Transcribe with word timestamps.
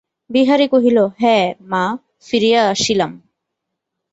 বিহারী 0.29 0.67
কহিল, 0.67 0.97
হাঁ, 1.21 1.43
মা, 1.61 1.83
ফিরিয়া 2.21 2.61
আসিলাম। 2.69 3.11